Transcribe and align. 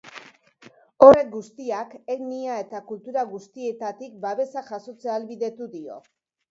Horrek 1.07 1.29
guztiak 1.35 1.93
etnia 2.15 2.57
eta 2.63 2.83
kultura 2.89 3.29
guztietatik 3.37 4.21
babesak 4.27 4.75
jasotzea 4.77 5.17
ahalbidetu 5.17 5.75
dio. 5.81 6.05